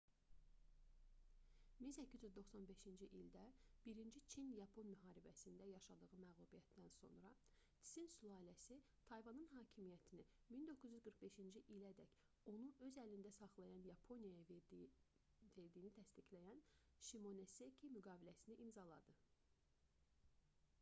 [1.87, 2.93] 1895-ci
[3.89, 8.77] ildə i çin-yapon müharibəsində 1894-1895 yaşadığı məğlubiyyətdən sonra tsin sülaləsi
[9.11, 10.25] tayvanın hakimiyyətini
[10.55, 12.17] 1945-ci ilədək
[12.55, 16.65] onu öz əlində saxlayan yaponiyaya verdiyini təsdiqləyən
[17.11, 19.19] şimonoseki müqaviləsini imzaladı